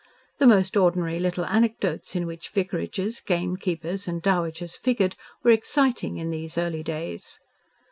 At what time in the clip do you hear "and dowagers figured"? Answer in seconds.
4.07-5.15